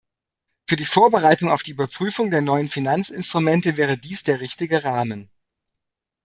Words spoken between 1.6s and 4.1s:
die Überprüfung der neuen Finanzinstrumente wäre